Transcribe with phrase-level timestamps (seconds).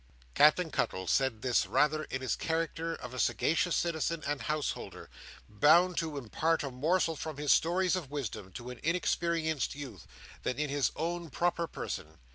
[0.33, 5.11] Captain Cuttle said this rather in his character of a sagacious citizen and householder,
[5.47, 10.07] bound to impart a morsel from his stores of wisdom to an inexperienced youth,
[10.41, 12.17] than in his own proper person.